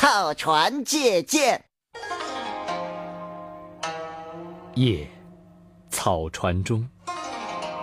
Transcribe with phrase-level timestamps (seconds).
[0.00, 1.62] 草船借箭。
[4.74, 5.06] 夜，
[5.90, 6.88] 草船中，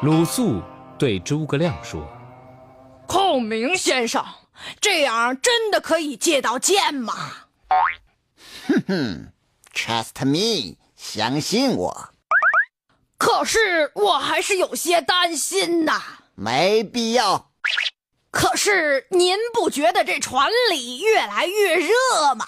[0.01, 0.59] 鲁肃
[0.97, 2.03] 对诸葛亮说
[3.05, 4.25] ：“孔明先生，
[4.81, 7.13] 这样真的可以借到箭吗？”
[8.67, 9.31] 哼哼
[9.71, 12.09] ，Trust me，相信我。
[13.19, 16.01] 可是我还是有些担心呐。
[16.33, 17.51] 没必要。
[18.29, 21.91] 可是您不觉得这船里越来越热
[22.35, 22.45] 吗？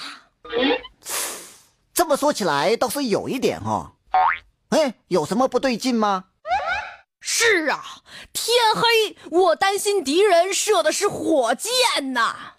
[1.93, 3.93] 这么说起来倒是有一点哈。
[4.69, 6.25] 哎，有什么不对劲吗？
[7.21, 7.83] 是啊，
[8.33, 12.53] 天黑，我担心敌人射的是火箭呐。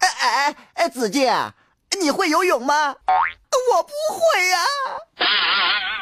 [0.00, 1.54] 哎哎哎，子健，
[2.00, 2.96] 你会游泳吗？
[3.72, 4.58] 我不会呀。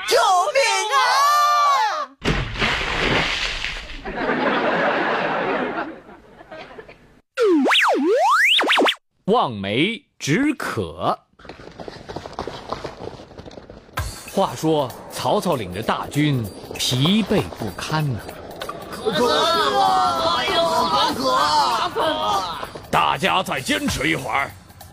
[0.08, 0.37] 救命
[9.28, 11.18] 望梅止渴。
[14.32, 16.42] 话说曹操领着大军
[16.78, 18.18] 疲惫不堪呐，
[18.90, 20.34] 渴死了！
[20.38, 22.68] 哎呦，好渴！
[22.90, 24.50] 大家再坚持一会儿，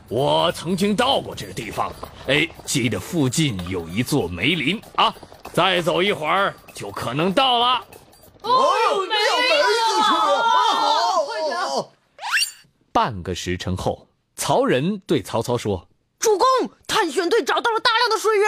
[0.09, 1.89] 我曾经到过这个地方，
[2.27, 5.15] 哎，记得附近有一座梅林啊，
[5.53, 7.81] 再走一会儿就可能到了。
[8.41, 11.57] 哦，有梅子吃，好，快点！
[12.91, 14.05] 半个时辰后。
[14.35, 15.87] 曹仁对曹操说
[16.19, 16.45] ：“主公，
[16.87, 18.47] 探险队找到了大量的水源。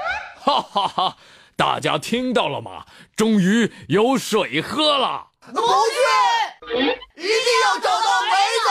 [0.40, 1.16] ”哈哈哈！
[1.56, 2.84] 大家听到了吗？
[3.16, 5.28] 终于有水喝了。
[5.52, 6.76] 不去，
[7.16, 8.30] 一定要找到梅
[8.64, 8.68] 子。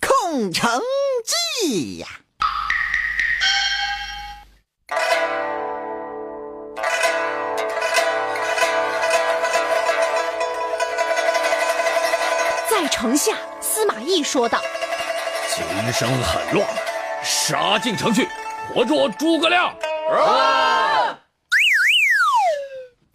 [0.00, 0.80] 空城
[1.62, 2.08] 计呀！
[12.98, 14.58] 城下，司马懿说道
[15.52, 15.62] ：“琴
[15.92, 16.66] 声很乱，
[17.22, 18.26] 杀进城去，
[18.72, 19.76] 活捉诸葛亮！”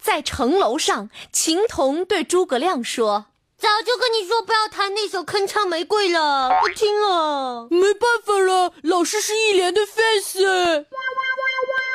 [0.00, 3.26] 在城楼上，秦童对诸葛亮说
[3.58, 7.66] ：“早就跟你说不要弹那首《铿锵玫瑰》了，不听了。
[7.68, 10.86] 没办法了，老师是一脸的 face。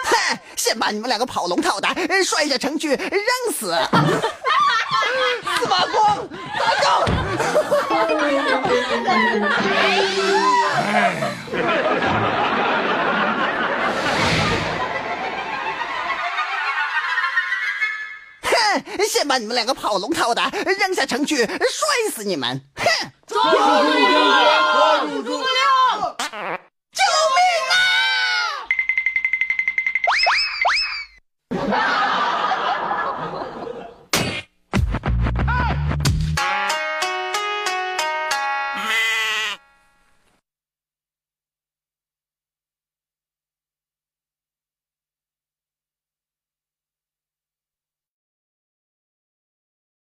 [0.04, 1.88] 哼，先把你们两个跑龙套的
[2.26, 3.74] 摔下城去，扔死！
[19.08, 21.48] 先把你们两个跑龙套的扔下城去，摔
[22.14, 22.62] 死你们！
[22.76, 22.86] 哼！
[23.28, 23.38] 走！